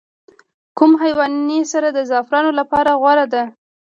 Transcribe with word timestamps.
کوم 0.77 0.91
حیواني 1.03 1.59
سره 1.71 1.87
د 1.91 1.99
زعفرانو 2.09 2.51
لپاره 2.59 2.91
غوره 3.01 3.25
ده؟ 3.33 3.43